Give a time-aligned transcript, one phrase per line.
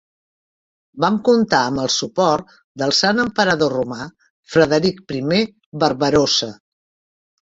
[1.03, 4.07] Van comptar amb el suport del Sant emperador romà
[4.53, 5.45] Frederic I
[5.85, 6.49] Barbarossa.